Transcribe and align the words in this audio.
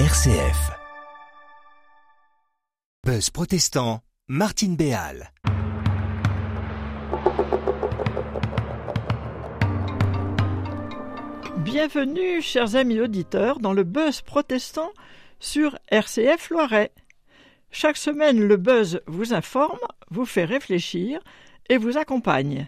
RCF. 0.00 0.72
Buzz 3.06 3.30
protestant, 3.30 4.00
Martine 4.26 4.74
Béal. 4.74 5.30
Bienvenue, 11.58 12.42
chers 12.42 12.74
amis 12.74 13.00
auditeurs, 13.00 13.60
dans 13.60 13.72
le 13.72 13.84
buzz 13.84 14.20
protestant 14.20 14.90
sur 15.38 15.78
RCF 15.92 16.50
Loiret. 16.50 16.90
Chaque 17.70 17.96
semaine, 17.96 18.40
le 18.40 18.56
buzz 18.56 19.00
vous 19.06 19.32
informe, 19.32 19.78
vous 20.10 20.26
fait 20.26 20.44
réfléchir 20.44 21.20
et 21.68 21.78
vous 21.78 21.98
accompagne. 21.98 22.66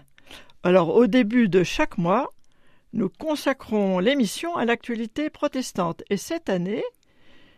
Alors, 0.63 0.95
au 0.95 1.09
début 1.09 1.49
de 1.49 1.65
chaque 1.65 1.99
mois, 1.99 2.31
nous 2.93 3.09
consacrons 3.09 3.99
l'émission 3.99 4.55
à 4.55 4.65
l'actualité 4.65 5.29
protestante. 5.29 6.05
Et 6.09 6.17
cette 6.17 6.49
année, 6.49 6.85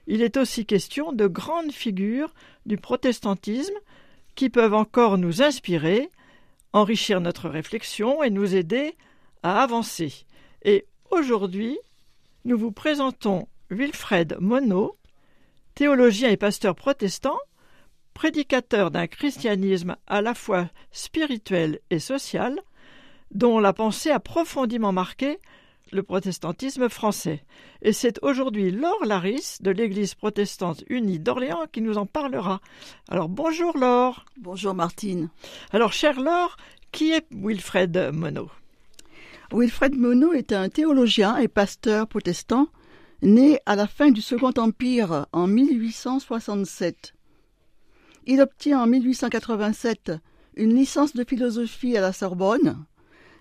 il 0.09 0.23
est 0.23 0.39
aussi 0.39 0.65
question 0.65 1.13
de 1.13 1.27
grandes 1.27 1.71
figures 1.71 2.33
du 2.65 2.79
protestantisme 2.79 3.77
qui 4.35 4.49
peuvent 4.49 4.75
encore 4.75 5.19
nous 5.19 5.43
inspirer, 5.43 6.11
enrichir 6.73 7.21
notre 7.21 7.49
réflexion 7.49 8.23
et 8.23 8.31
nous 8.31 8.55
aider 8.55 8.97
à 9.43 9.63
avancer. 9.63 10.25
Et 10.63 10.87
aujourd'hui, 11.11 11.79
nous 12.47 12.57
vous 12.57 12.73
présentons 12.73 13.49
Wilfred 13.71 14.39
Monod, 14.41 14.93
théologien 15.75 16.31
et 16.31 16.39
pasteur 16.39 16.75
protestant, 16.75 17.39
prédicateur 18.15 18.91
d'un 18.91 19.07
christianisme 19.07 19.97
à 20.07 20.23
la 20.23 20.33
fois 20.33 20.71
spirituel 20.91 21.81
et 21.91 21.99
social, 21.99 22.59
dont 23.31 23.59
la 23.59 23.75
pensée 23.75 24.11
a 24.11 24.21
profondément 24.21 24.93
marqué 24.93 25.39
le 25.93 26.03
protestantisme 26.03 26.89
français. 26.89 27.45
Et 27.83 27.93
c'est 27.93 28.19
aujourd'hui 28.23 28.71
Laure 28.71 29.05
Laris 29.05 29.59
de 29.61 29.71
l'Église 29.71 30.15
protestante 30.15 30.85
unie 30.89 31.19
d'Orléans 31.19 31.67
qui 31.71 31.81
nous 31.81 31.99
en 31.99 32.07
parlera. 32.07 32.61
Alors 33.09 33.29
bonjour 33.29 33.77
Laure. 33.77 34.25
Bonjour 34.39 34.75
Martine. 34.75 35.31
Alors 35.73 35.93
chère 35.93 36.21
Laure, 36.21 36.57
qui 36.93 37.13
est 37.13 37.27
Wilfred 37.33 38.11
Monod? 38.13 38.49
Wilfred 39.53 39.95
Monod 39.95 40.35
est 40.35 40.53
un 40.53 40.69
théologien 40.69 41.37
et 41.39 41.49
pasteur 41.49 42.07
protestant 42.07 42.69
né 43.23 43.59
à 43.67 43.77
la 43.77 43.87
fin 43.87 44.11
du 44.11 44.21
Second 44.21 44.53
Empire 44.57 45.27
en 45.33 45.47
1867. 45.47 47.15
Il 48.27 48.41
obtient 48.41 48.81
en 48.81 48.87
1887 48.87 50.13
une 50.57 50.75
licence 50.75 51.15
de 51.15 51.25
philosophie 51.25 51.97
à 51.97 52.01
la 52.01 52.13
Sorbonne 52.13 52.85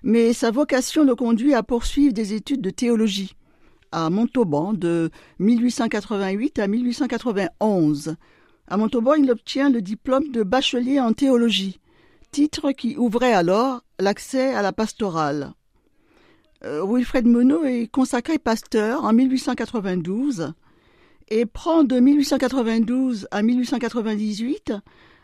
mais 0.03 0.33
sa 0.33 0.51
vocation 0.51 1.03
le 1.03 1.15
conduit 1.15 1.53
à 1.53 1.63
poursuivre 1.63 2.13
des 2.13 2.33
études 2.33 2.61
de 2.61 2.69
théologie 2.69 3.35
à 3.91 4.09
Montauban 4.09 4.73
de 4.73 5.09
1888 5.39 6.59
à 6.59 6.67
1891. 6.67 8.15
À 8.67 8.77
Montauban, 8.77 9.13
il 9.13 9.31
obtient 9.31 9.69
le 9.69 9.81
diplôme 9.81 10.29
de 10.31 10.43
bachelier 10.43 10.99
en 10.99 11.13
théologie, 11.13 11.79
titre 12.31 12.71
qui 12.71 12.97
ouvrait 12.97 13.33
alors 13.33 13.81
l'accès 13.99 14.53
à 14.53 14.61
la 14.61 14.73
pastorale. 14.73 15.53
Euh, 16.65 16.85
Wilfred 16.85 17.25
Monod 17.25 17.65
est 17.65 17.87
consacré 17.87 18.39
pasteur 18.39 19.03
en 19.03 19.13
1892 19.13 20.53
et 21.29 21.45
prend 21.45 21.83
de 21.83 21.99
1892 21.99 23.27
à 23.31 23.43
1898 23.43 24.73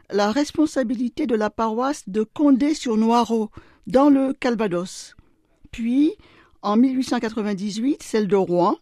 la 0.09 0.31
responsabilité 0.31 1.27
de 1.27 1.35
la 1.35 1.49
paroisse 1.49 2.07
de 2.07 2.23
Condé-sur-Noireau 2.23 3.49
dans 3.87 4.09
le 4.09 4.33
Calvados, 4.33 5.15
puis 5.71 6.13
en 6.61 6.77
1898 6.77 8.01
celle 8.01 8.27
de 8.27 8.35
Rouen, 8.35 8.77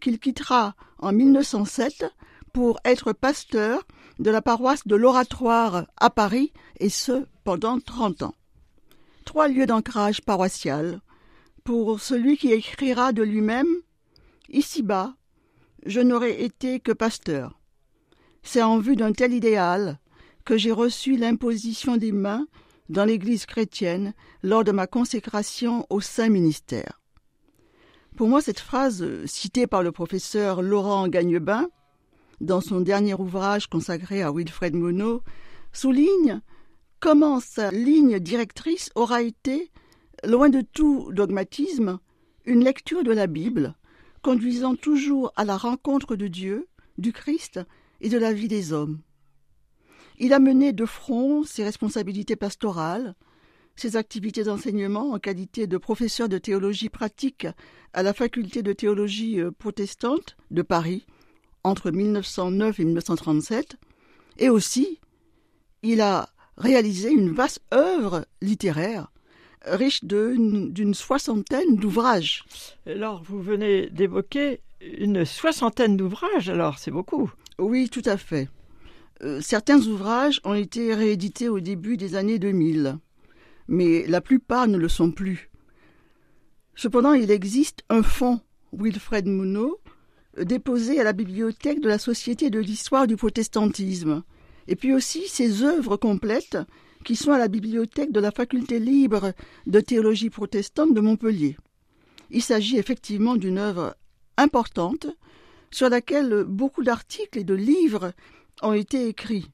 qu'il 0.00 0.18
quittera 0.18 0.74
en 0.98 1.12
1907 1.12 2.04
pour 2.52 2.78
être 2.84 3.12
pasteur 3.12 3.82
de 4.18 4.30
la 4.30 4.42
paroisse 4.42 4.86
de 4.86 4.96
l'Oratoire 4.96 5.86
à 5.96 6.10
Paris, 6.10 6.52
et 6.80 6.88
ce 6.88 7.26
pendant 7.44 7.78
30 7.80 8.22
ans. 8.22 8.34
Trois 9.24 9.48
lieux 9.48 9.66
d'ancrage 9.66 10.22
paroissial 10.22 11.00
pour 11.64 12.00
celui 12.00 12.36
qui 12.36 12.52
écrira 12.52 13.12
de 13.12 13.22
lui-même 13.22 13.66
Ici-bas, 14.48 15.16
je 15.84 16.00
n'aurais 16.00 16.42
été 16.42 16.78
que 16.78 16.92
pasteur. 16.92 17.58
C'est 18.42 18.62
en 18.62 18.78
vue 18.78 18.94
d'un 18.94 19.12
tel 19.12 19.32
idéal 19.32 19.98
que 20.46 20.56
j'ai 20.56 20.72
reçu 20.72 21.16
l'imposition 21.16 21.96
des 21.96 22.12
mains 22.12 22.46
dans 22.88 23.04
l'Église 23.04 23.46
chrétienne 23.46 24.14
lors 24.44 24.62
de 24.62 24.70
ma 24.70 24.86
consécration 24.86 25.84
au 25.90 26.00
Saint 26.00 26.28
Ministère. 26.28 27.02
Pour 28.16 28.28
moi, 28.28 28.40
cette 28.40 28.60
phrase, 28.60 29.02
euh, 29.02 29.26
citée 29.26 29.66
par 29.66 29.82
le 29.82 29.90
professeur 29.90 30.62
Laurent 30.62 31.08
Gagnebin, 31.08 31.68
dans 32.40 32.60
son 32.60 32.80
dernier 32.80 33.14
ouvrage 33.14 33.66
consacré 33.66 34.22
à 34.22 34.30
Wilfred 34.30 34.74
Monod, 34.74 35.20
souligne 35.72 36.40
comment 37.00 37.40
sa 37.40 37.72
ligne 37.72 38.20
directrice 38.20 38.90
aura 38.94 39.22
été, 39.22 39.72
loin 40.24 40.48
de 40.48 40.60
tout 40.60 41.10
dogmatisme, 41.12 41.98
une 42.44 42.62
lecture 42.62 43.02
de 43.02 43.12
la 43.12 43.26
Bible, 43.26 43.74
conduisant 44.22 44.76
toujours 44.76 45.32
à 45.34 45.44
la 45.44 45.56
rencontre 45.56 46.14
de 46.14 46.28
Dieu, 46.28 46.68
du 46.98 47.12
Christ 47.12 47.60
et 48.00 48.08
de 48.08 48.16
la 48.18 48.32
vie 48.32 48.48
des 48.48 48.72
hommes. 48.72 49.00
Il 50.18 50.32
a 50.32 50.38
mené 50.38 50.72
de 50.72 50.86
front 50.86 51.44
ses 51.44 51.64
responsabilités 51.64 52.36
pastorales, 52.36 53.14
ses 53.76 53.96
activités 53.96 54.44
d'enseignement 54.44 55.12
en 55.12 55.18
qualité 55.18 55.66
de 55.66 55.76
professeur 55.76 56.28
de 56.28 56.38
théologie 56.38 56.88
pratique 56.88 57.46
à 57.92 58.02
la 58.02 58.14
faculté 58.14 58.62
de 58.62 58.72
théologie 58.72 59.40
euh, 59.40 59.50
protestante 59.50 60.36
de 60.50 60.62
Paris 60.62 61.06
entre 61.64 61.90
1909 61.90 62.80
et 62.80 62.84
1937, 62.84 63.76
et 64.38 64.48
aussi 64.48 65.00
il 65.82 66.00
a 66.00 66.28
réalisé 66.56 67.10
une 67.10 67.32
vaste 67.32 67.60
œuvre 67.74 68.24
littéraire 68.40 69.10
riche 69.66 70.04
d'une 70.04 70.94
soixantaine 70.94 71.76
d'ouvrages. 71.76 72.44
Alors, 72.86 73.22
vous 73.22 73.42
venez 73.42 73.90
d'évoquer 73.90 74.60
une 74.80 75.24
soixantaine 75.24 75.96
d'ouvrages, 75.96 76.48
alors 76.48 76.78
c'est 76.78 76.90
beaucoup. 76.90 77.30
Oui, 77.58 77.88
tout 77.88 78.02
à 78.04 78.16
fait. 78.16 78.48
Euh, 79.22 79.40
certains 79.40 79.80
ouvrages 79.86 80.40
ont 80.44 80.54
été 80.54 80.94
réédités 80.94 81.48
au 81.48 81.60
début 81.60 81.96
des 81.96 82.14
années 82.16 82.38
2000, 82.38 82.98
mais 83.68 84.06
la 84.06 84.20
plupart 84.20 84.68
ne 84.68 84.76
le 84.76 84.88
sont 84.88 85.10
plus. 85.10 85.50
Cependant, 86.74 87.14
il 87.14 87.30
existe 87.30 87.82
un 87.88 88.02
fonds 88.02 88.40
Wilfred 88.72 89.26
Monod 89.26 89.72
déposé 90.38 91.00
à 91.00 91.04
la 91.04 91.14
bibliothèque 91.14 91.80
de 91.80 91.88
la 91.88 91.98
Société 91.98 92.50
de 92.50 92.58
l'histoire 92.58 93.06
du 93.06 93.16
protestantisme, 93.16 94.22
et 94.68 94.76
puis 94.76 94.92
aussi 94.92 95.28
ses 95.28 95.62
œuvres 95.62 95.96
complètes 95.96 96.58
qui 97.04 97.16
sont 97.16 97.32
à 97.32 97.38
la 97.38 97.48
bibliothèque 97.48 98.12
de 98.12 98.20
la 98.20 98.32
faculté 98.32 98.78
libre 98.78 99.32
de 99.66 99.80
théologie 99.80 100.28
protestante 100.28 100.92
de 100.92 101.00
Montpellier. 101.00 101.56
Il 102.30 102.42
s'agit 102.42 102.76
effectivement 102.76 103.36
d'une 103.36 103.58
œuvre 103.58 103.96
importante 104.36 105.06
sur 105.70 105.88
laquelle 105.88 106.44
beaucoup 106.44 106.82
d'articles 106.82 107.38
et 107.38 107.44
de 107.44 107.54
livres 107.54 108.12
ont 108.62 108.72
été 108.72 109.08
écrits. 109.08 109.50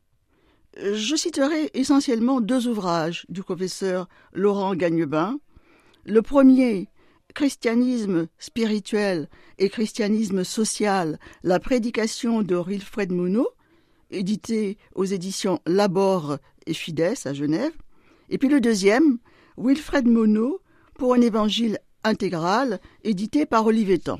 Je 0.77 1.17
citerai 1.17 1.71
essentiellement 1.75 2.41
deux 2.41 2.67
ouvrages 2.67 3.27
du 3.29 3.43
professeur 3.43 4.09
Laurent 4.33 4.75
Gagnebin. 4.75 5.39
Le 6.05 6.23
premier, 6.23 6.89
Christianisme 7.35 8.29
spirituel 8.39 9.29
et 9.59 9.69
christianisme 9.69 10.45
social, 10.45 11.19
la 11.43 11.61
prédication 11.61 12.43
de 12.43 12.57
Wilfred 12.57 13.13
Monod, 13.13 13.47
édité 14.11 14.79
aux 14.95 15.05
éditions 15.05 15.61
Labor 15.67 16.39
et 16.67 16.75
Fides 16.75 17.15
à 17.25 17.33
Genève. 17.33 17.73
Et 18.31 18.39
puis 18.39 18.49
le 18.49 18.61
deuxième, 18.61 19.19
Wilfred 19.57 20.07
Monod 20.07 20.59
pour 20.95 21.15
un 21.15 21.21
évangile 21.21 21.79
intégral, 22.05 22.81
édité 23.05 23.47
par 23.47 23.67
Olivetan. 23.67 24.19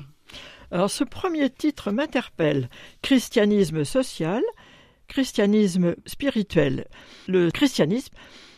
Alors 0.71 0.89
ce 0.89 1.03
premier 1.03 1.49
titre 1.51 1.91
m'interpelle. 1.91 2.69
Christianisme 3.03 3.83
social, 3.83 4.41
christianisme 5.07 5.95
spirituel. 6.05 6.87
Le 7.27 7.51
christianisme 7.51 8.13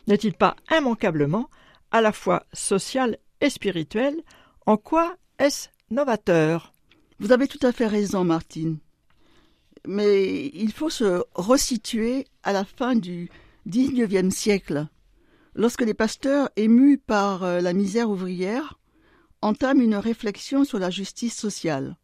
n'est-il 0.08 0.34
pas 0.34 0.56
immanquablement 0.72 1.50
à 1.92 2.02
la 2.02 2.12
fois 2.12 2.46
social 2.54 3.18
et 3.42 3.50
spirituel? 3.50 4.22
En 4.66 4.78
quoi 4.78 5.16
est-ce 5.40 5.70
novateur? 5.90 6.74
Vous 7.20 7.32
avez 7.32 7.48
tout 7.48 7.66
à 7.66 7.72
fait 7.72 7.88
raison, 7.88 8.24
Martine. 8.24 8.80
Mais 9.88 10.48
il 10.48 10.72
faut 10.72 10.90
se 10.90 11.24
resituer 11.34 12.26
à 12.44 12.52
la 12.54 12.66
fin 12.66 12.96
du 12.96 13.30
XIXe 13.68 14.34
siècle, 14.34 14.88
lorsque 15.54 15.82
les 15.82 15.94
pasteurs, 15.94 16.50
émus 16.56 16.98
par 16.98 17.44
euh, 17.44 17.62
la 17.62 17.74
misère 17.74 18.10
ouvrière, 18.10 18.80
entament 19.42 19.82
une 19.82 19.96
réflexion 19.96 20.66
sur 20.66 20.80
la 20.80 20.90
justice 20.90 21.36
sociale. 21.36 21.96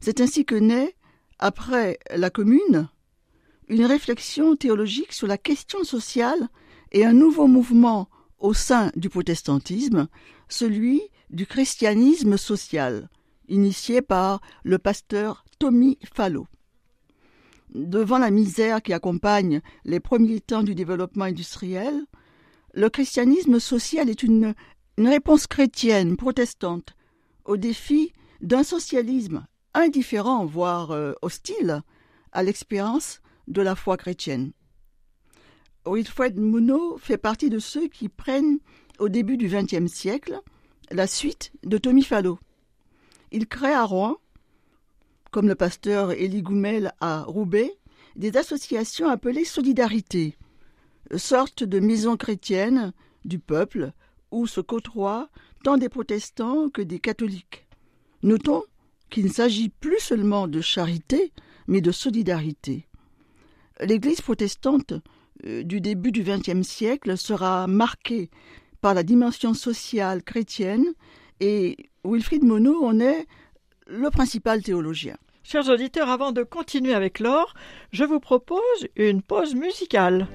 C'est 0.00 0.20
ainsi 0.20 0.44
que 0.44 0.54
naît, 0.54 0.94
après 1.38 1.98
la 2.14 2.30
Commune, 2.30 2.88
une 3.68 3.84
réflexion 3.84 4.56
théologique 4.56 5.12
sur 5.12 5.26
la 5.26 5.38
question 5.38 5.84
sociale 5.84 6.48
et 6.92 7.04
un 7.04 7.12
nouveau 7.12 7.46
mouvement 7.46 8.08
au 8.38 8.52
sein 8.52 8.90
du 8.96 9.08
protestantisme, 9.08 10.08
celui 10.48 11.02
du 11.30 11.46
christianisme 11.46 12.36
social, 12.36 13.08
initié 13.48 14.02
par 14.02 14.40
le 14.62 14.78
pasteur 14.78 15.44
Tommy 15.58 15.98
Fallow. 16.14 16.46
Devant 17.74 18.18
la 18.18 18.30
misère 18.30 18.82
qui 18.82 18.92
accompagne 18.92 19.60
les 19.84 19.98
premiers 19.98 20.40
temps 20.40 20.62
du 20.62 20.74
développement 20.74 21.24
industriel, 21.24 22.04
le 22.74 22.88
christianisme 22.88 23.58
social 23.58 24.08
est 24.08 24.22
une, 24.22 24.54
réponse 24.98 25.46
chrétienne, 25.46 26.16
protestante, 26.16 26.94
au 27.44 27.56
défi 27.56 28.12
d'un 28.40 28.62
socialisme 28.62 29.46
indifférent, 29.74 30.44
voire 30.44 30.92
euh, 30.92 31.14
hostile, 31.22 31.82
à 32.30 32.42
l'expérience 32.42 33.20
de 33.48 33.62
la 33.62 33.74
foi 33.74 33.96
chrétienne. 33.96 34.52
Wilfred 35.86 36.38
Monod 36.38 36.98
fait 36.98 37.18
partie 37.18 37.50
de 37.50 37.58
ceux 37.58 37.88
qui 37.88 38.08
prennent, 38.08 38.58
au 38.98 39.08
début 39.08 39.36
du 39.36 39.48
XXe 39.48 39.92
siècle, 39.92 40.40
la 40.90 41.06
suite 41.06 41.52
de 41.64 41.78
Tommy 41.78 42.02
Fallow. 42.02 42.38
Il 43.32 43.46
crée 43.46 43.72
à 43.72 43.84
Rouen, 43.84 44.16
comme 45.30 45.48
le 45.48 45.54
pasteur 45.54 46.12
Élie 46.12 46.42
Goumel 46.42 46.92
à 47.00 47.22
Roubaix, 47.24 47.72
des 48.16 48.36
associations 48.36 49.08
appelées 49.08 49.44
Solidarité, 49.44 50.36
sorte 51.16 51.64
de 51.64 51.80
maisons 51.80 52.16
chrétiennes 52.16 52.92
du 53.24 53.38
peuple 53.38 53.92
où 54.30 54.46
se 54.46 54.60
côtoient 54.60 55.28
tant 55.64 55.76
des 55.76 55.88
protestants 55.88 56.70
que 56.70 56.82
des 56.82 57.00
catholiques. 57.00 57.66
Notons 58.22 58.64
qu'il 59.10 59.26
ne 59.26 59.32
s'agit 59.32 59.68
plus 59.68 60.00
seulement 60.00 60.48
de 60.48 60.60
charité, 60.60 61.32
mais 61.66 61.80
de 61.80 61.92
solidarité. 61.92 62.86
L'Église 63.80 64.20
protestante 64.20 64.94
euh, 65.46 65.62
du 65.62 65.80
début 65.80 66.12
du 66.12 66.22
XXe 66.22 66.66
siècle 66.66 67.16
sera 67.16 67.66
marquée 67.66 68.30
par 68.80 68.94
la 68.94 69.02
dimension 69.02 69.54
sociale 69.54 70.22
chrétienne 70.22 70.86
et 71.40 71.76
Wilfrid 72.04 72.44
Monod 72.44 72.82
en 72.82 73.00
est 73.00 73.26
le 73.86 74.10
principal 74.10 74.62
théologien. 74.62 75.16
Chers 75.42 75.68
auditeurs, 75.68 76.08
avant 76.08 76.32
de 76.32 76.42
continuer 76.42 76.94
avec 76.94 77.18
l'or, 77.18 77.54
je 77.92 78.04
vous 78.04 78.20
propose 78.20 78.88
une 78.96 79.22
pause 79.22 79.54
musicale. 79.54 80.26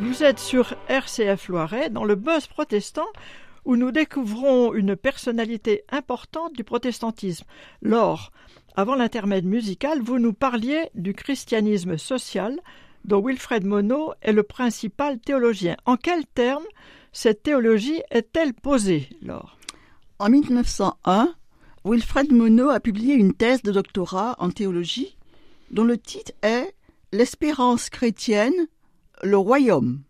Vous 0.00 0.22
êtes 0.22 0.38
sur 0.38 0.74
RCF 0.88 1.48
Loiret 1.48 1.90
dans 1.90 2.04
le 2.04 2.14
buzz 2.14 2.46
protestant 2.46 3.08
où 3.64 3.74
nous 3.74 3.90
découvrons 3.90 4.72
une 4.72 4.94
personnalité 4.94 5.82
importante 5.90 6.52
du 6.54 6.62
protestantisme. 6.62 7.44
Lors, 7.82 8.30
avant 8.76 8.94
l'intermède 8.94 9.44
musical, 9.44 10.00
vous 10.00 10.20
nous 10.20 10.32
parliez 10.32 10.88
du 10.94 11.14
christianisme 11.14 11.98
social 11.98 12.60
dont 13.04 13.20
Wilfred 13.20 13.64
Monod 13.64 14.14
est 14.22 14.32
le 14.32 14.44
principal 14.44 15.18
théologien. 15.18 15.76
En 15.84 15.96
quels 15.96 16.26
termes 16.26 16.66
cette 17.12 17.42
théologie 17.42 18.00
est-elle 18.12 18.54
posée, 18.54 19.08
Laure? 19.20 19.58
En 20.20 20.30
1901, 20.30 21.34
Wilfred 21.84 22.32
Monod 22.32 22.70
a 22.70 22.80
publié 22.80 23.14
une 23.14 23.34
thèse 23.34 23.62
de 23.62 23.72
doctorat 23.72 24.36
en 24.38 24.50
théologie 24.50 25.16
dont 25.72 25.84
le 25.84 25.98
titre 25.98 26.32
est 26.42 26.72
L'espérance 27.10 27.88
chrétienne, 27.88 28.68
le 29.22 29.36
royaume. 29.36 30.02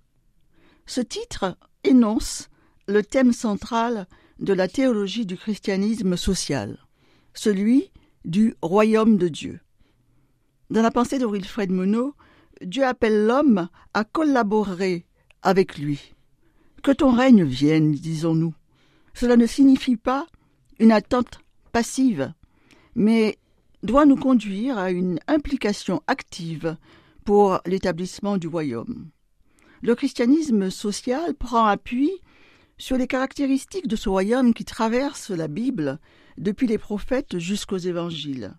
Ce 0.86 1.00
titre 1.00 1.56
énonce 1.84 2.48
le 2.86 3.02
thème 3.02 3.32
central 3.32 4.06
de 4.38 4.52
la 4.52 4.68
théologie 4.68 5.26
du 5.26 5.36
christianisme 5.36 6.16
social, 6.16 6.78
celui 7.34 7.90
du 8.24 8.54
royaume 8.62 9.16
de 9.16 9.28
Dieu. 9.28 9.60
Dans 10.70 10.82
la 10.82 10.90
pensée 10.90 11.18
de 11.18 11.26
Wilfred 11.26 11.70
Monod, 11.70 12.12
Dieu 12.62 12.84
appelle 12.84 13.26
l'homme 13.26 13.68
à 13.94 14.04
collaborer 14.04 15.06
avec 15.42 15.78
lui. 15.78 16.14
Que 16.82 16.90
ton 16.92 17.10
règne 17.10 17.44
vienne, 17.44 17.92
disons-nous. 17.92 18.54
Cela 19.14 19.36
ne 19.36 19.46
signifie 19.46 19.96
pas 19.96 20.26
une 20.78 20.92
attente 20.92 21.40
passive, 21.72 22.32
mais 22.94 23.38
doit 23.82 24.06
nous 24.06 24.16
conduire 24.16 24.78
à 24.78 24.90
une 24.90 25.18
implication 25.26 26.02
active 26.06 26.76
pour 27.28 27.60
l'établissement 27.66 28.38
du 28.38 28.48
royaume 28.48 29.10
le 29.82 29.94
christianisme 29.94 30.70
social 30.70 31.34
prend 31.34 31.66
appui 31.66 32.10
sur 32.78 32.96
les 32.96 33.06
caractéristiques 33.06 33.86
de 33.86 33.96
ce 33.96 34.08
royaume 34.08 34.54
qui 34.54 34.64
traverse 34.64 35.28
la 35.28 35.46
Bible 35.46 35.98
depuis 36.38 36.66
les 36.66 36.78
prophètes 36.78 37.36
jusqu'aux 37.36 37.76
évangiles. 37.76 38.54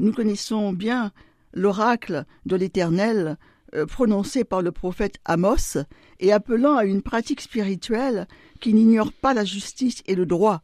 Nous 0.00 0.12
connaissons 0.12 0.72
bien 0.72 1.12
l'oracle 1.54 2.24
de 2.44 2.56
l'Éternel 2.56 3.38
euh, 3.76 3.86
prononcé 3.86 4.42
par 4.42 4.62
le 4.62 4.72
prophète 4.72 5.20
Amos 5.24 5.78
et 6.18 6.32
appelant 6.32 6.74
à 6.74 6.86
une 6.86 7.02
pratique 7.02 7.40
spirituelle 7.40 8.26
qui 8.58 8.74
n'ignore 8.74 9.12
pas 9.12 9.32
la 9.32 9.44
justice 9.44 10.02
et 10.06 10.16
le 10.16 10.26
droit. 10.26 10.62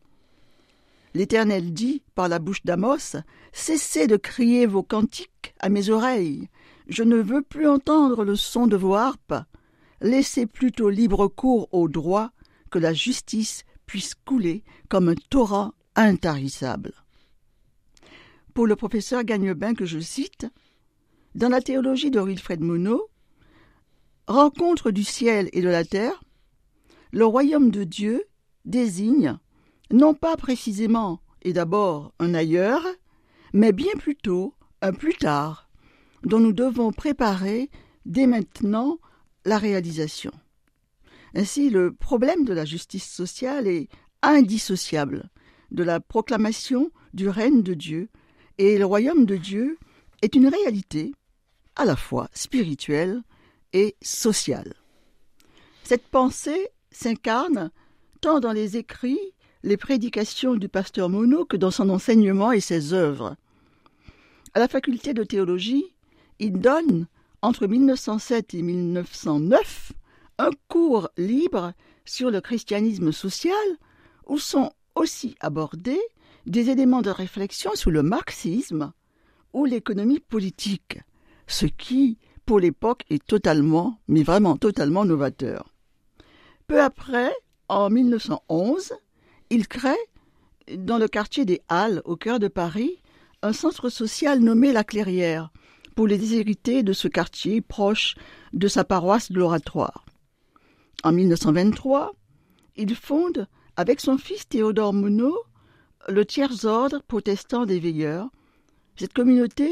L'Éternel 1.15 1.73
dit 1.73 2.03
par 2.17 2.29
la 2.29 2.41
bouche 2.41 2.65
d'Amos 2.65 3.15
Cessez 3.53 4.09
de 4.09 4.17
crier 4.17 4.67
vos 4.67 4.83
cantiques 4.83 5.55
à 5.61 5.69
mes 5.69 5.91
oreilles. 5.91 6.49
Je 6.87 7.03
ne 7.03 7.17
veux 7.17 7.43
plus 7.43 7.69
entendre 7.69 8.25
le 8.25 8.37
son 8.37 8.67
de 8.67 8.77
vos 8.77 8.95
harpes 8.95 9.35
laissez 10.05 10.47
plutôt 10.47 10.91
libre 10.91 11.29
cours 11.29 11.69
au 11.73 11.89
droit 11.89 12.31
que 12.71 12.79
la 12.79 12.93
justice 12.93 13.65
puisse 13.87 14.15
couler 14.15 14.63
comme 14.89 15.09
un 15.09 15.15
torrent 15.31 15.73
intarissable. 15.97 16.93
Pour 18.53 18.67
le 18.67 18.77
professeur 18.77 19.25
Gagnebin 19.25 19.75
que 19.75 19.87
je 19.87 19.99
cite, 19.99 20.47
dans 21.35 21.49
la 21.49 21.61
théologie 21.61 22.11
de 22.11 22.21
Wilfred 22.21 22.61
Monod, 22.61 23.01
rencontre 24.29 24.91
du 24.91 25.05
ciel 25.05 25.49
et 25.53 25.63
de 25.63 25.69
la 25.69 25.85
terre, 25.85 26.23
le 27.11 27.25
royaume 27.25 27.71
de 27.71 27.85
Dieu 27.85 28.25
désigne 28.65 29.39
non 29.91 30.15
pas 30.15 30.37
précisément 30.37 31.21
et 31.43 31.53
d'abord 31.53 32.13
un 32.19 32.35
ailleurs, 32.35 32.85
mais 33.53 33.73
bien 33.73 33.93
plutôt 33.99 34.55
un 34.83 34.93
plus 34.93 35.15
tard, 35.15 35.64
dont 36.25 36.41
nous 36.41 36.53
devons 36.53 36.93
préparer 36.93 37.71
dès 38.06 38.26
maintenant 38.26 38.99
la 39.44 39.59
réalisation. 39.59 40.32
Ainsi, 41.35 41.71
le 41.71 41.93
problème 41.93 42.44
de 42.44 42.53
la 42.53 42.65
justice 42.65 43.11
sociale 43.11 43.67
est 43.67 43.88
indissociable 44.23 45.31
de 45.71 45.82
la 45.82 46.00
proclamation 46.00 46.91
du 47.13 47.29
règne 47.29 47.63
de 47.63 47.75
Dieu, 47.75 48.08
et 48.58 48.79
le 48.79 48.84
royaume 48.84 49.27
de 49.27 49.37
Dieu 49.37 49.79
est 50.22 50.34
une 50.34 50.49
réalité 50.49 51.13
à 51.77 51.84
la 51.84 51.96
fois 51.96 52.29
spirituelle 52.32 53.22
et 53.72 53.96
sociale. 54.01 54.75
Cette 55.82 56.06
pensée 56.06 56.69
s'incarne 56.91 57.70
tant 58.20 58.41
dans 58.41 58.53
les 58.53 58.77
écrits, 58.77 59.20
les 59.65 59.77
prédications 59.77 60.55
du 60.55 60.69
pasteur 60.69 61.08
Monod 61.08 61.49
que 61.49 61.56
dans 61.56 61.72
son 61.72 61.91
enseignement 61.91 62.53
et 62.53 62.60
ses 62.60 62.93
œuvres. 62.93 63.37
À 64.55 64.60
la 64.60 64.69
faculté 64.69 65.13
de 65.15 65.25
théologie, 65.25 65.94
il 66.38 66.60
donne 66.60 67.06
entre 67.43 67.67
1907 67.67 68.55
et 68.55 68.62
1909 68.62 69.93
un 70.38 70.50
cours 70.69 71.08
libre 71.17 71.72
sur 72.05 72.31
le 72.31 72.41
christianisme 72.41 73.12
social 73.12 73.55
où 74.26 74.38
sont 74.38 74.72
aussi 74.94 75.36
abordés 75.41 76.00
des 76.46 76.70
éléments 76.70 77.03
de 77.03 77.10
réflexion 77.10 77.74
sur 77.74 77.91
le 77.91 78.03
marxisme 78.03 78.93
ou 79.53 79.64
l'économie 79.64 80.20
politique, 80.20 80.98
ce 81.46 81.67
qui, 81.67 82.19
pour 82.44 82.60
l'époque, 82.60 83.05
est 83.08 83.24
totalement, 83.24 83.98
mais 84.08 84.22
vraiment 84.22 84.56
totalement 84.56 85.05
novateur. 85.05 85.72
Peu 86.67 86.81
après, 86.82 87.32
en 87.69 87.88
1911, 87.88 88.93
il 89.50 89.69
crée, 89.69 89.93
dans 90.76 90.98
le 90.98 91.08
quartier 91.08 91.44
des 91.44 91.62
Halles, 91.69 92.03
au 92.05 92.17
cœur 92.17 92.38
de 92.38 92.48
Paris, 92.48 93.03
un 93.43 93.53
centre 93.53 93.91
social 93.91 94.41
nommé 94.41 94.72
La 94.72 94.84
Clairière, 94.84 95.50
pour 95.94 96.06
les 96.06 96.19
déshérités 96.19 96.82
de 96.82 96.93
ce 96.93 97.08
quartier 97.08 97.60
proche 97.60 98.15
de 98.53 98.69
sa 98.69 98.84
paroisse 98.84 99.31
de 99.31 99.39
l'Oratoire. 99.39 100.05
En 101.03 101.13
1923, 101.13 102.15
il 102.77 102.94
fonde, 102.94 103.46
avec 103.77 104.01
son 104.01 104.19
fils 104.19 104.48
Théodore 104.48 104.93
Monod, 104.93 105.34
le 106.08 106.24
tiers 106.24 106.65
ordre 106.65 107.03
protestant 107.06 107.67
des 107.67 107.79
veilleurs. 107.79 108.29
Cette 108.96 109.13
communauté 109.13 109.70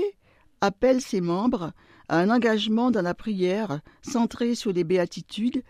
appelle 0.61 1.01
ses 1.01 1.21
membres 1.21 1.73
à 2.09 2.19
un 2.19 2.31
engagement 2.31 2.91
dans 2.91 3.03
la 3.03 3.15
prière 3.15 3.81
centré 4.03 4.55
sur 4.55 4.73
les 4.73 4.85
béatitudes 4.85 5.63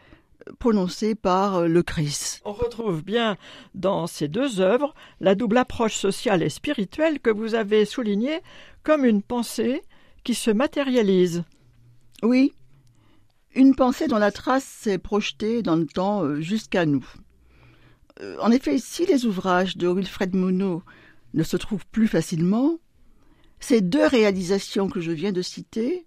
prononcées 0.59 1.14
par 1.14 1.68
le 1.68 1.82
Christ. 1.82 2.42
On 2.44 2.52
retrouve 2.52 3.02
bien 3.04 3.37
dans 3.75 4.06
ces 4.06 4.28
deux 4.28 4.61
œuvres 4.61 4.94
la 5.21 5.35
double 5.35 5.59
approche 5.59 5.94
sociale 5.94 6.42
et 6.42 6.49
spirituelle 6.49 7.21
que 7.21 7.30
vous 7.30 7.54
avez 7.54 7.85
soulignée 7.85 8.40
comme 8.82 9.04
une 9.04 9.23
pensée 9.23 9.82
qui 10.25 10.35
se 10.35 10.50
matérialise. 10.50 11.45
Oui, 12.23 12.52
une 13.55 13.75
pensée 13.75 14.09
dont 14.09 14.19
la 14.19 14.33
trace 14.33 14.64
s'est 14.64 14.99
projetée 14.99 15.62
dans 15.62 15.76
le 15.76 15.87
temps 15.87 16.25
euh, 16.25 16.41
jusqu'à 16.41 16.87
nous. 16.87 17.07
Euh, 18.21 18.37
en 18.41 18.50
effet, 18.50 18.79
si 18.79 19.05
les 19.07 19.26
ouvrages 19.26 19.76
de 19.76 19.88
Wilfred 19.88 20.35
Monod 20.35 20.83
ne 21.35 21.43
se 21.43 21.57
trouvent 21.57 21.87
plus 21.87 22.09
facilement, 22.09 22.79
ces 23.61 23.81
deux 23.81 24.07
réalisations 24.07 24.88
que 24.88 25.00
je 25.00 25.12
viens 25.12 25.33
de 25.33 25.43
citer 25.43 26.07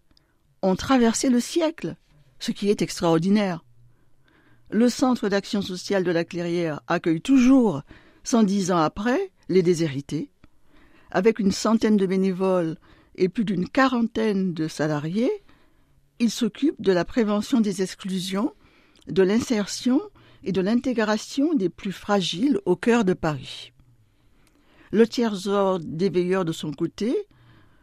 ont 0.61 0.75
traversé 0.75 1.29
le 1.29 1.39
siècle, 1.39 1.95
ce 2.39 2.51
qui 2.51 2.69
est 2.69 2.81
extraordinaire. 2.81 3.63
Le 4.71 4.89
Centre 4.89 5.29
d'action 5.29 5.61
sociale 5.61 6.03
de 6.03 6.11
la 6.11 6.25
Clairière 6.25 6.81
accueille 6.87 7.21
toujours, 7.21 7.83
110 8.23 8.71
ans 8.71 8.79
après, 8.79 9.31
les 9.49 9.61
déshérités, 9.61 10.31
avec 11.11 11.37
une 11.37 11.51
centaine 11.51 11.97
de 11.97 12.07
bénévoles 12.07 12.77
et 13.17 13.29
plus 13.29 13.45
d'une 13.45 13.67
quarantaine 13.67 14.53
de 14.53 14.67
salariés, 14.67 15.31
il 16.19 16.31
s'occupe 16.31 16.81
de 16.81 16.91
la 16.91 17.05
prévention 17.05 17.61
des 17.61 17.81
exclusions, 17.81 18.53
de 19.07 19.23
l'insertion 19.23 20.01
et 20.43 20.51
de 20.51 20.61
l'intégration 20.61 21.53
des 21.53 21.69
plus 21.69 21.91
fragiles 21.91 22.59
au 22.65 22.75
cœur 22.75 23.03
de 23.03 23.13
Paris. 23.13 23.73
Le 24.91 25.07
tiers-ordre 25.07 25.85
des 25.85 26.09
veilleurs 26.09 26.45
de 26.45 26.51
son 26.51 26.71
côté 26.71 27.15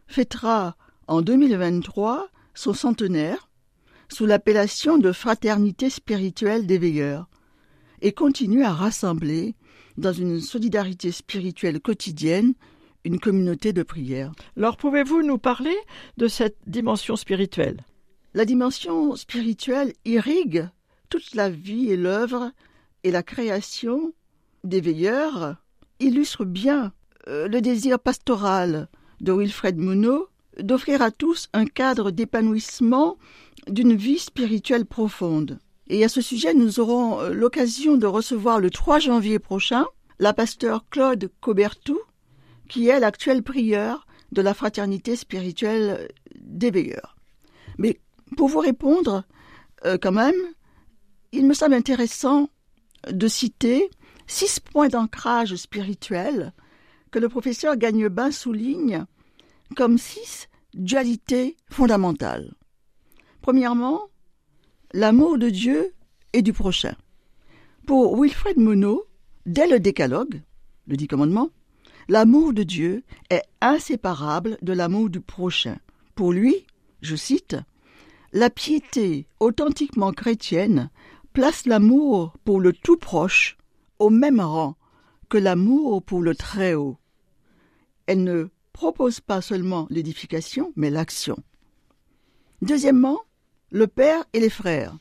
fêtera 0.07 0.75
en 1.07 1.21
2023 1.21 2.27
son 2.53 2.73
centenaire 2.73 3.49
sous 4.09 4.25
l'appellation 4.25 4.97
de 4.97 5.11
Fraternité 5.11 5.89
spirituelle 5.89 6.65
des 6.65 6.77
veilleurs 6.77 7.29
et 8.01 8.13
continue 8.13 8.63
à 8.63 8.73
rassembler 8.73 9.55
dans 9.97 10.13
une 10.13 10.39
solidarité 10.39 11.11
spirituelle 11.11 11.79
quotidienne 11.79 12.53
une 13.05 13.19
communauté 13.19 13.73
de 13.73 13.83
prière. 13.83 14.31
Alors 14.57 14.77
pouvez-vous 14.77 15.23
nous 15.23 15.37
parler 15.37 15.75
de 16.17 16.27
cette 16.27 16.57
dimension 16.67 17.15
spirituelle? 17.15 17.83
La 18.33 18.45
dimension 18.45 19.15
spirituelle 19.15 19.93
irrigue 20.05 20.67
toute 21.09 21.35
la 21.35 21.49
vie 21.49 21.91
et 21.91 21.97
l'œuvre 21.97 22.51
et 23.03 23.11
la 23.11 23.23
création 23.23 24.13
des 24.63 24.81
veilleurs 24.81 25.57
illustre 25.99 26.45
bien 26.45 26.93
euh, 27.27 27.47
le 27.47 27.61
désir 27.61 27.99
pastoral 27.99 28.87
de 29.21 29.31
Wilfred 29.31 29.77
Monod 29.77 30.27
d'offrir 30.59 31.01
à 31.01 31.11
tous 31.11 31.49
un 31.53 31.65
cadre 31.65 32.11
d'épanouissement 32.11 33.17
d'une 33.67 33.95
vie 33.95 34.19
spirituelle 34.19 34.85
profonde. 34.85 35.59
Et 35.87 36.03
à 36.03 36.09
ce 36.09 36.21
sujet, 36.21 36.53
nous 36.53 36.79
aurons 36.79 37.19
euh, 37.19 37.29
l'occasion 37.29 37.97
de 37.97 38.07
recevoir 38.07 38.59
le 38.59 38.69
3 38.69 38.99
janvier 38.99 39.39
prochain 39.39 39.85
la 40.19 40.33
pasteur 40.33 40.85
Claude 40.89 41.29
Cobertou, 41.41 41.99
qui 42.69 42.87
est 42.89 42.99
l'actuel 42.99 43.43
prieur 43.43 44.07
de 44.31 44.41
la 44.41 44.53
fraternité 44.53 45.15
spirituelle 45.15 46.09
des 46.35 46.71
veilleurs. 46.71 47.15
Mais 47.77 47.99
pour 48.35 48.47
vous 48.47 48.59
répondre, 48.59 49.23
euh, 49.85 49.97
quand 50.01 50.11
même, 50.11 50.35
il 51.31 51.45
me 51.45 51.53
semble 51.53 51.73
intéressant 51.73 52.49
de 53.09 53.27
citer 53.27 53.89
six 54.27 54.59
points 54.59 54.87
d'ancrage 54.87 55.55
spirituel 55.55 56.53
que 57.11 57.19
le 57.19 57.29
professeur 57.29 57.75
Gagnebin 57.77 58.31
souligne 58.31 59.05
comme 59.75 59.97
six 59.97 60.47
dualités 60.73 61.57
fondamentales. 61.69 62.53
Premièrement, 63.41 64.01
l'amour 64.93 65.37
de 65.37 65.49
Dieu 65.49 65.93
et 66.33 66.41
du 66.41 66.53
prochain. 66.53 66.95
Pour 67.85 68.19
Wilfred 68.19 68.57
Monod, 68.57 68.99
dès 69.45 69.67
le 69.67 69.79
décalogue, 69.79 70.41
le 70.87 70.95
dix 70.95 71.07
commandements, 71.07 71.49
l'amour 72.07 72.53
de 72.53 72.63
Dieu 72.63 73.03
est 73.29 73.43
inséparable 73.61 74.57
de 74.61 74.73
l'amour 74.73 75.09
du 75.09 75.21
prochain. 75.21 75.77
Pour 76.15 76.31
lui, 76.31 76.65
je 77.01 77.15
cite, 77.15 77.55
la 78.31 78.49
piété 78.49 79.27
authentiquement 79.39 80.11
chrétienne 80.11 80.89
place 81.33 81.65
l'amour 81.65 82.35
pour 82.43 82.59
le 82.59 82.73
tout 82.73 82.97
proche 82.97 83.57
au 83.99 84.09
même 84.09 84.39
rang 84.39 84.75
que 85.29 85.37
l'amour 85.37 86.03
pour 86.03 86.21
le 86.21 86.35
très 86.35 86.73
haut. 86.73 86.97
Elle 88.05 88.23
ne 88.23 88.49
propose 88.73 89.19
pas 89.19 89.41
seulement 89.41 89.87
l'édification, 89.89 90.73
mais 90.75 90.89
l'action. 90.89 91.37
Deuxièmement, 92.61 93.19
le 93.71 93.87
Père 93.87 94.23
et 94.33 94.39
les 94.39 94.49
frères. 94.49 94.97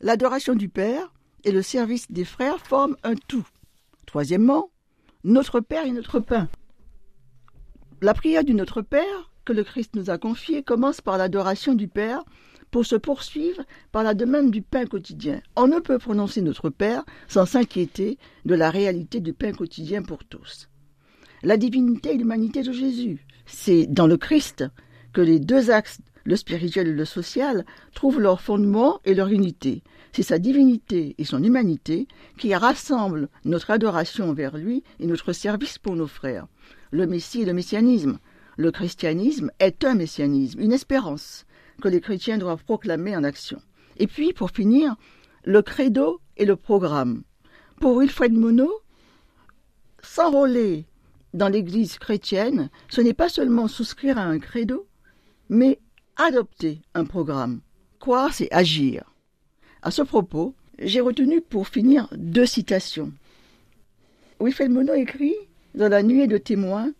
L'adoration 0.00 0.54
du 0.54 0.68
Père 0.68 1.12
et 1.44 1.52
le 1.52 1.62
service 1.62 2.10
des 2.10 2.24
frères 2.24 2.60
forment 2.60 2.96
un 3.02 3.14
tout. 3.14 3.46
Troisièmement, 4.06 4.70
notre 5.24 5.60
Père 5.60 5.86
et 5.86 5.92
notre 5.92 6.20
pain. 6.20 6.48
La 8.02 8.14
prière 8.14 8.44
du 8.44 8.54
Notre 8.54 8.82
Père 8.82 9.30
que 9.44 9.52
le 9.52 9.64
Christ 9.64 9.94
nous 9.94 10.10
a 10.10 10.18
confiée 10.18 10.62
commence 10.62 11.00
par 11.00 11.18
l'adoration 11.18 11.74
du 11.74 11.88
Père 11.88 12.22
pour 12.70 12.84
se 12.84 12.96
poursuivre 12.96 13.62
par 13.92 14.02
la 14.02 14.14
demande 14.14 14.50
du 14.50 14.60
pain 14.60 14.86
quotidien. 14.86 15.40
On 15.54 15.68
ne 15.68 15.78
peut 15.78 15.98
prononcer 15.98 16.42
notre 16.42 16.68
Père 16.68 17.04
sans 17.28 17.46
s'inquiéter 17.46 18.18
de 18.44 18.54
la 18.54 18.70
réalité 18.70 19.20
du 19.20 19.32
pain 19.32 19.52
quotidien 19.52 20.02
pour 20.02 20.24
tous. 20.24 20.68
La 21.42 21.56
divinité 21.56 22.14
et 22.14 22.18
l'humanité 22.18 22.62
de 22.62 22.72
Jésus. 22.72 23.24
C'est 23.46 23.86
dans 23.86 24.06
le 24.06 24.16
Christ 24.16 24.64
que 25.12 25.20
les 25.20 25.38
deux 25.38 25.70
axes, 25.70 26.00
le 26.26 26.36
spirituel 26.36 26.88
et 26.88 26.92
le 26.92 27.04
social, 27.04 27.64
trouvent 27.94 28.20
leur 28.20 28.40
fondement 28.40 29.00
et 29.04 29.14
leur 29.14 29.28
unité. 29.28 29.82
C'est 30.12 30.22
sa 30.22 30.38
divinité 30.38 31.14
et 31.18 31.24
son 31.24 31.42
humanité 31.42 32.08
qui 32.36 32.54
rassemblent 32.54 33.28
notre 33.44 33.70
adoration 33.70 34.32
vers 34.34 34.56
lui 34.56 34.82
et 34.98 35.06
notre 35.06 35.32
service 35.32 35.78
pour 35.78 35.94
nos 35.94 36.06
frères. 36.06 36.46
Le 36.90 37.06
Messie 37.06 37.42
et 37.42 37.46
le 37.46 37.52
messianisme. 37.52 38.18
Le 38.56 38.70
christianisme 38.70 39.50
est 39.60 39.84
un 39.84 39.94
messianisme, 39.94 40.60
une 40.60 40.72
espérance 40.72 41.46
que 41.80 41.88
les 41.88 42.00
chrétiens 42.00 42.38
doivent 42.38 42.64
proclamer 42.64 43.16
en 43.16 43.24
action. 43.24 43.60
Et 43.98 44.06
puis, 44.06 44.32
pour 44.32 44.50
finir, 44.50 44.96
le 45.44 45.62
credo 45.62 46.20
et 46.36 46.44
le 46.44 46.56
programme. 46.56 47.22
Pour 47.80 48.00
Wilfred 48.00 48.32
Monod, 48.32 48.70
s'enrôler 50.02 50.86
dans 51.34 51.48
l'Église 51.48 51.98
chrétienne, 51.98 52.70
ce 52.88 53.02
n'est 53.02 53.14
pas 53.14 53.28
seulement 53.28 53.68
souscrire 53.68 54.18
à 54.18 54.22
un 54.22 54.38
credo, 54.38 54.86
mais 55.50 55.78
adopter 56.16 56.80
un 56.94 57.04
programme. 57.04 57.60
Croire, 58.00 58.32
c'est 58.32 58.52
agir. 58.52 59.04
À 59.82 59.90
ce 59.90 60.02
propos, 60.02 60.54
j'ai 60.78 61.00
retenu 61.00 61.40
pour 61.40 61.68
finir 61.68 62.08
deux 62.16 62.46
citations. 62.46 63.12
Wilfred 64.40 64.72
écrit 64.96 65.34
dans 65.74 65.88
La 65.88 66.02
nuée 66.02 66.26
de 66.26 66.38
témoins 66.38 66.92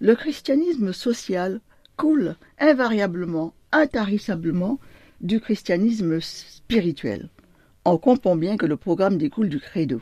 Le 0.00 0.14
christianisme 0.14 0.92
social 0.92 1.60
coule 1.96 2.36
invariablement, 2.58 3.54
intarissablement 3.72 4.78
du 5.20 5.40
christianisme 5.40 6.20
spirituel. 6.20 7.28
On 7.84 7.98
comprend 7.98 8.36
bien 8.36 8.56
que 8.56 8.66
le 8.66 8.76
programme 8.76 9.18
découle 9.18 9.48
du 9.48 9.60
credo. 9.60 10.00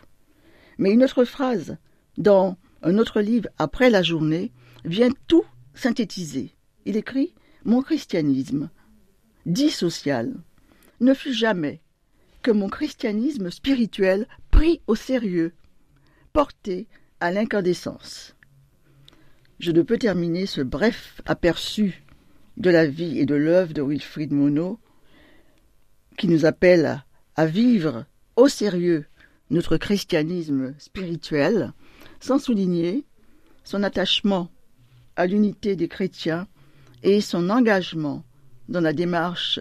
Mais 0.79 0.93
une 0.93 1.05
autre 1.05 1.25
phrase, 1.25 1.77
dans 2.17 2.57
un 2.83 2.99
autre 2.99 3.21
livre, 3.21 3.49
Après 3.59 3.91
la 3.91 4.03
journée, 4.03 4.53
vient 4.85 5.11
tout 5.27 5.45
synthétiser. 5.75 6.55
Il 6.87 6.97
écrit 6.97 7.35
Mon 7.69 7.83
christianisme, 7.83 8.71
dit 9.45 9.69
social, 9.69 10.35
ne 11.01 11.13
fut 11.13 11.35
jamais 11.35 11.83
que 12.41 12.51
mon 12.51 12.71
christianisme 12.71 13.51
spirituel 13.51 14.27
pris 14.51 14.81
au 14.87 14.95
sérieux, 14.95 15.53
porté 16.33 16.87
à 17.21 17.31
l'incandescence. 17.31 18.35
Je 19.59 19.71
ne 19.71 19.83
peux 19.83 19.99
terminer 19.99 20.47
ce 20.47 20.63
bref 20.63 21.21
aperçu 21.27 22.03
de 22.57 22.71
la 22.71 22.87
vie 22.87 23.19
et 23.19 23.27
de 23.27 23.35
l'œuvre 23.35 23.75
de 23.75 23.83
Wilfried 23.83 24.33
Monod, 24.33 24.79
qui 26.17 26.27
nous 26.27 26.47
appelle 26.47 27.05
à 27.37 27.45
vivre 27.45 28.07
au 28.37 28.49
sérieux 28.49 29.05
notre 29.51 29.77
christianisme 29.77 30.73
spirituel, 30.79 31.75
sans 32.19 32.39
souligner 32.39 33.05
son 33.63 33.83
attachement 33.83 34.51
à 35.17 35.27
l'unité 35.27 35.77
des 35.77 35.89
chrétiens 35.89 36.49
et 37.03 37.21
son 37.21 37.51
engagement 37.51 38.25
dans 38.69 38.81
la 38.81 38.93
démarche 38.93 39.61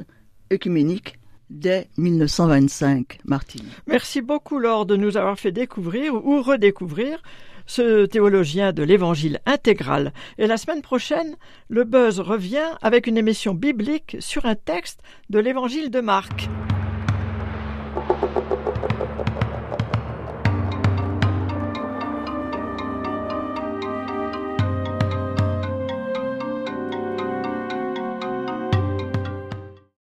œcuménique 0.51 1.19
dès 1.49 1.87
1925, 1.97 3.19
Martine. 3.25 3.65
Merci 3.87 4.21
beaucoup, 4.21 4.59
Laure, 4.59 4.85
de 4.85 4.95
nous 4.95 5.17
avoir 5.17 5.39
fait 5.39 5.51
découvrir 5.51 6.13
ou 6.13 6.41
redécouvrir 6.41 7.21
ce 7.65 8.05
théologien 8.05 8.71
de 8.71 8.83
l'Évangile 8.83 9.39
intégral. 9.45 10.13
Et 10.37 10.47
la 10.47 10.57
semaine 10.57 10.81
prochaine, 10.81 11.35
le 11.69 11.83
Buzz 11.83 12.19
revient 12.19 12.75
avec 12.81 13.07
une 13.07 13.17
émission 13.17 13.53
biblique 13.53 14.17
sur 14.19 14.45
un 14.45 14.55
texte 14.55 15.01
de 15.29 15.39
l'Évangile 15.39 15.91
de 15.91 15.99
Marc. 15.99 16.49